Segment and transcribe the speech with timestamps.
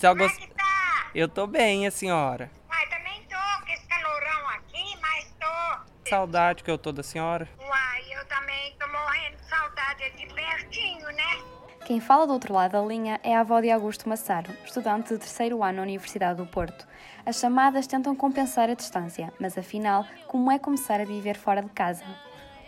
[0.00, 1.10] Se Como é que tá?
[1.14, 2.50] Eu tô bem, a senhora.
[2.70, 6.08] Uai, também tô com esse calorão aqui, mas tô.
[6.08, 7.46] Saudade que eu tô da senhora.
[7.58, 11.44] Uai, eu também tô morrendo de saudade de pertinho, né?
[11.84, 15.18] Quem fala do outro lado da linha é a avó de Augusto Massaro, estudante de
[15.18, 16.88] terceiro ano na Universidade do Porto.
[17.26, 21.68] As chamadas tentam compensar a distância, mas afinal, como é começar a viver fora de
[21.68, 22.06] casa?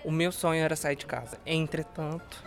[0.05, 1.41] O meu sonho era sair de casa.
[1.47, 2.45] Entretanto,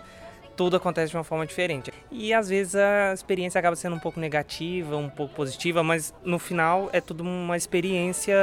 [0.56, 1.92] tudo acontece de uma forma diferente.
[2.12, 6.39] E às vezes a experiência acaba sendo um pouco negativa, um pouco positiva, mas no
[6.39, 8.36] final é tudo uma experiência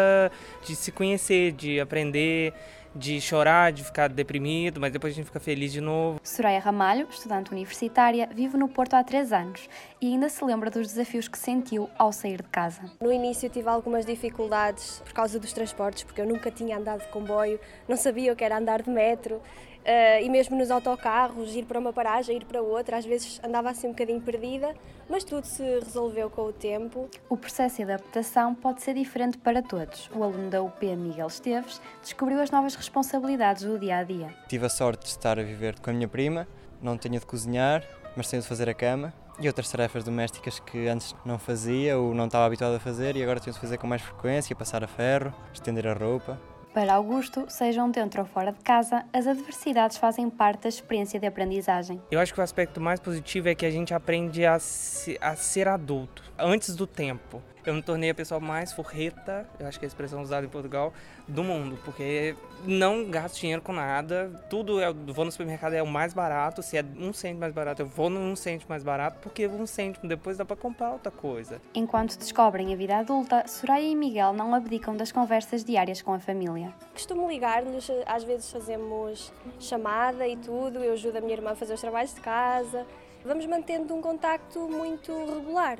[0.64, 2.52] de se conhecer, de aprender,
[2.94, 6.20] de chorar, de ficar deprimido, mas depois a gente fica feliz de novo.
[6.22, 9.68] Soraya Ramalho, estudante universitária, vive no Porto há três anos
[10.00, 12.82] e ainda se lembra dos desafios que sentiu ao sair de casa.
[13.00, 17.08] No início tive algumas dificuldades por causa dos transportes, porque eu nunca tinha andado de
[17.08, 17.58] comboio,
[17.88, 19.40] não sabia o que era andar de metro.
[19.82, 23.70] Uh, e mesmo nos autocarros, ir para uma paragem, ir para outra, às vezes andava
[23.70, 24.74] assim um bocadinho perdida,
[25.08, 27.08] mas tudo se resolveu com o tempo.
[27.28, 30.08] O processo de adaptação pode ser diferente para todos.
[30.14, 34.32] O aluno da UP, Miguel Esteves, descobriu as novas responsabilidades do dia a dia.
[34.48, 36.46] Tive a sorte de estar a viver com a minha prima,
[36.80, 37.84] não tenho de cozinhar,
[38.16, 42.14] mas tenho de fazer a cama e outras tarefas domésticas que antes não fazia ou
[42.14, 44.86] não estava habituado a fazer e agora tenho de fazer com mais frequência, passar a
[44.86, 46.38] ferro, estender a roupa.
[46.72, 51.26] Para Augusto, sejam dentro ou fora de casa, as adversidades fazem parte da experiência de
[51.26, 52.00] aprendizagem.
[52.10, 55.36] Eu acho que o aspecto mais positivo é que a gente aprende a, se, a
[55.36, 57.42] ser adulto antes do tempo.
[57.64, 60.48] Eu me tornei a pessoa mais forreta, eu acho que é a expressão usada em
[60.48, 60.92] Portugal,
[61.28, 65.86] do mundo, porque não gasto dinheiro com nada, tudo eu vou no supermercado é o
[65.86, 69.46] mais barato, se é um cento mais barato, eu vou num cento mais barato, porque
[69.46, 71.62] um cêntimo depois dá para comprar outra coisa.
[71.72, 76.18] Enquanto descobrem a vida adulta, Soraya e Miguel não abdicam das conversas diárias com a
[76.18, 76.74] família.
[76.92, 81.74] Costumo ligar-lhes, às vezes fazemos chamada e tudo, eu ajudo a minha irmã a fazer
[81.74, 82.84] os trabalhos de casa,
[83.24, 85.78] vamos mantendo um contacto muito regular.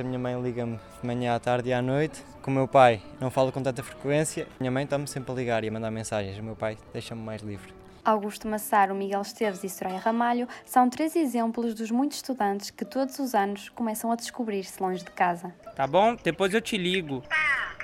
[0.00, 2.24] A minha mãe liga-me de manhã à tarde e à noite.
[2.40, 4.44] Com o meu pai não falo com tanta frequência.
[4.44, 6.38] A minha mãe está-me sempre a ligar e a mandar mensagens.
[6.38, 7.74] O meu pai deixa-me mais livre.
[8.02, 13.18] Augusto Massaro, Miguel Esteves e Soraya Ramalho são três exemplos dos muitos estudantes que todos
[13.18, 15.52] os anos começam a descobrir-se longe de casa.
[15.76, 16.16] Tá bom?
[16.24, 17.22] Depois eu te ligo.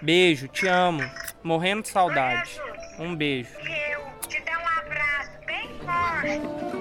[0.00, 1.02] Beijo, te amo.
[1.42, 2.58] Morrendo de saudade.
[2.98, 3.50] Um beijo.
[3.58, 6.75] Eu te dou um abraço bem forte.